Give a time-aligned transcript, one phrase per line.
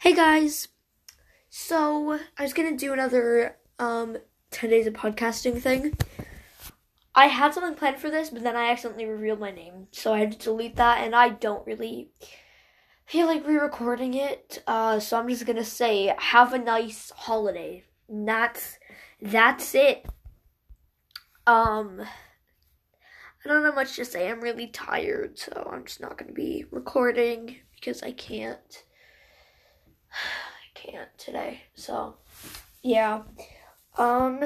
[0.00, 0.68] Hey guys.
[1.50, 4.16] So, I was to do another um
[4.50, 5.94] 10 days of podcasting thing.
[7.14, 10.20] I had something planned for this, but then I accidentally revealed my name, so I
[10.20, 12.12] had to delete that and I don't really
[13.04, 14.62] feel like re-recording it.
[14.66, 17.84] Uh so I'm just to say have a nice holiday.
[18.08, 18.78] That's
[19.20, 20.06] that's it.
[21.46, 22.00] Um
[23.44, 24.30] I don't know much to say.
[24.30, 28.82] I'm really tired, so I'm just not to be recording because I can't
[30.12, 31.62] I can't today.
[31.74, 32.16] So,
[32.82, 33.22] yeah.
[33.96, 34.44] Um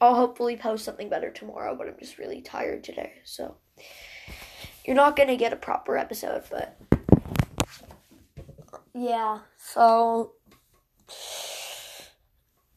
[0.00, 3.14] I'll hopefully post something better tomorrow, but I'm just really tired today.
[3.24, 3.56] So,
[4.84, 6.78] you're not going to get a proper episode, but
[8.94, 9.40] yeah.
[9.56, 10.32] So,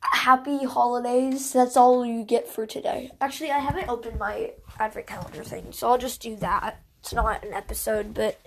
[0.02, 1.54] happy holidays.
[1.54, 3.12] That's all you get for today.
[3.22, 6.82] Actually, I haven't opened my advent calendar thing, so I'll just do that.
[7.00, 8.40] It's not an episode, but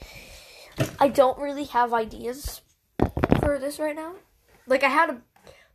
[0.98, 2.60] I don't really have ideas
[3.58, 4.14] this right now.
[4.66, 5.22] Like I had a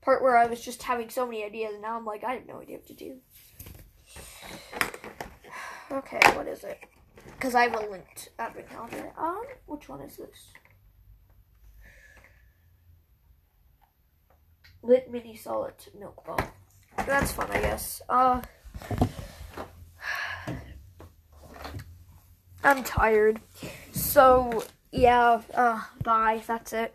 [0.02, 2.48] part where I was just having so many ideas, and now I'm like, I have
[2.48, 3.18] no idea what to do.
[5.90, 6.80] Okay, what is it?
[7.26, 9.14] Because I have a Lindt advent calendar.
[9.18, 10.52] Um, which one is this?
[14.84, 16.42] Lindt mini solid milk ball.
[17.06, 18.02] That's fun, I guess.
[18.10, 18.42] Uh,
[22.66, 23.40] I'm tired.
[23.94, 25.42] So yeah.
[25.54, 26.42] Uh, bye.
[26.48, 26.94] That's it.